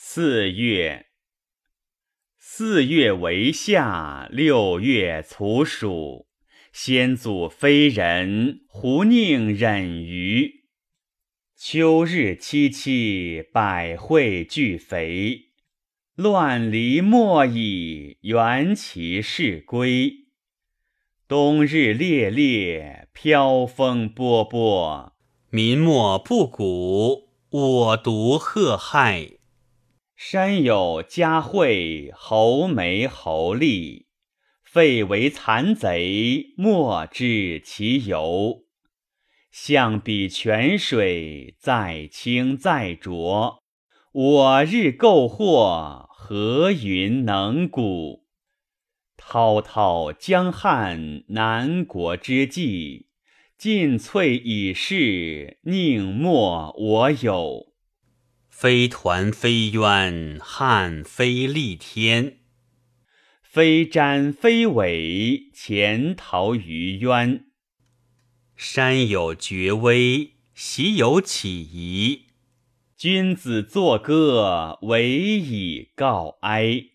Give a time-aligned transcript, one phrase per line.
[0.00, 1.06] 四月，
[2.38, 6.28] 四月为夏，六月处暑。
[6.72, 10.68] 先祖非人，胡宁忍于？
[11.56, 15.48] 秋日凄凄，百卉俱肥。
[16.14, 20.12] 乱离莫已，缘其事归。
[21.26, 25.16] 冬日烈烈，飘风波波。
[25.50, 29.37] 民莫不谷，我独贺害。
[30.20, 34.08] 山有嘉惠，侯梅侯利，
[34.64, 38.64] 废为残贼，莫知其由。
[39.52, 43.62] 象比泉水，在清在浊。
[44.10, 48.26] 我日购获，何云能古？
[49.16, 53.06] 滔滔江汉，南国之际，
[53.56, 57.67] 尽瘁已逝，宁莫我有？
[58.60, 62.38] 非团非渊，汉非立天；
[63.40, 67.44] 非瞻非尾，潜逃于渊。
[68.56, 72.24] 山有绝微，习有起疑。
[72.96, 76.86] 君子作歌，惟以告哀。